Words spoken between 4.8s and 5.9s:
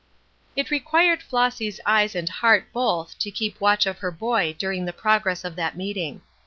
the progress of that